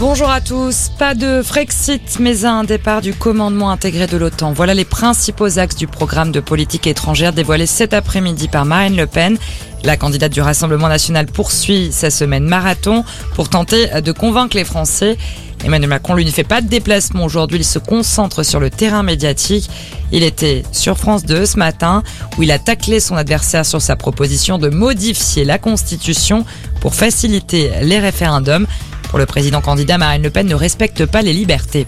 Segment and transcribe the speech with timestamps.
[0.00, 0.92] Bonjour à tous.
[0.96, 4.52] Pas de Frexit, mais un départ du commandement intégré de l'OTAN.
[4.52, 9.08] Voilà les principaux axes du programme de politique étrangère dévoilé cet après-midi par Marine Le
[9.08, 9.36] Pen.
[9.82, 15.18] La candidate du Rassemblement national poursuit sa semaine marathon pour tenter de convaincre les Français.
[15.64, 17.58] Emmanuel Macron, lui, ne fait pas de déplacement aujourd'hui.
[17.58, 19.68] Il se concentre sur le terrain médiatique.
[20.12, 22.04] Il était sur France 2 ce matin
[22.36, 26.44] où il a taclé son adversaire sur sa proposition de modifier la Constitution
[26.80, 28.68] pour faciliter les référendums.
[29.08, 31.86] Pour le président candidat, Marine Le Pen ne respecte pas les libertés.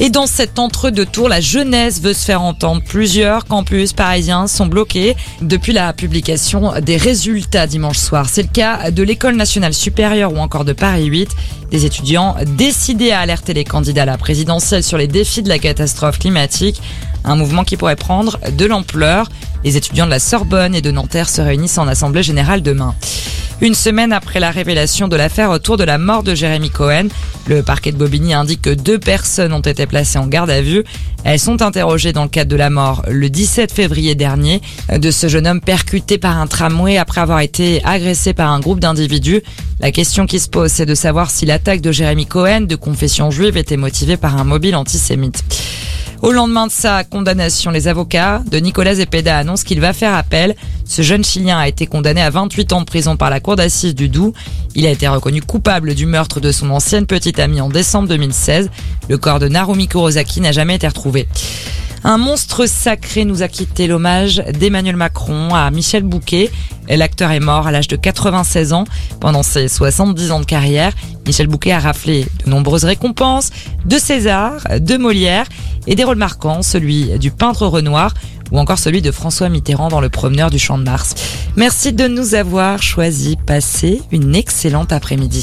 [0.00, 2.82] Et dans cet entre-deux tours, la jeunesse veut se faire entendre.
[2.82, 8.28] Plusieurs campus parisiens sont bloqués depuis la publication des résultats dimanche soir.
[8.28, 11.30] C'est le cas de l'École nationale supérieure ou encore de Paris 8.
[11.70, 15.60] Des étudiants décidés à alerter les candidats à la présidentielle sur les défis de la
[15.60, 16.82] catastrophe climatique.
[17.24, 19.28] Un mouvement qui pourrait prendre de l'ampleur.
[19.62, 22.96] Les étudiants de la Sorbonne et de Nanterre se réunissent en assemblée générale demain.
[23.62, 27.06] Une semaine après la révélation de l'affaire autour de la mort de Jérémy Cohen,
[27.46, 30.82] le parquet de Bobigny indique que deux personnes ont été placées en garde à vue.
[31.22, 34.60] Elles sont interrogées dans le cadre de la mort le 17 février dernier
[34.92, 38.80] de ce jeune homme percuté par un tramway après avoir été agressé par un groupe
[38.80, 39.42] d'individus.
[39.78, 43.30] La question qui se pose, c'est de savoir si l'attaque de Jérémy Cohen de confession
[43.30, 45.44] juive était motivée par un mobile antisémite.
[46.22, 50.54] Au lendemain de sa condamnation, les avocats de Nicolas Zepeda annoncent qu'il va faire appel.
[50.84, 53.96] Ce jeune Chilien a été condamné à 28 ans de prison par la cour d'assises
[53.96, 54.32] du Doubs.
[54.76, 58.70] Il a été reconnu coupable du meurtre de son ancienne petite amie en décembre 2016.
[59.08, 61.26] Le corps de Narumi Kurosaki n'a jamais été retrouvé.
[62.04, 66.52] Un monstre sacré nous a quitté l'hommage d'Emmanuel Macron à Michel Bouquet.
[66.88, 68.84] L'acteur est mort à l'âge de 96 ans
[69.18, 70.92] pendant ses 70 ans de carrière.
[71.26, 73.50] Michel Bouquet a raflé de nombreuses récompenses,
[73.86, 75.46] de César, de Molière
[75.86, 78.14] et des rôles marquants, celui du peintre Renoir
[78.52, 81.14] ou encore celui de François Mitterrand dans Le Promeneur du Champ de Mars.
[81.56, 83.36] Merci de nous avoir choisi.
[83.46, 85.40] Passez une excellente après-midi.